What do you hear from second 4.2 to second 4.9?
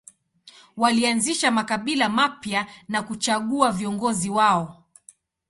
wao.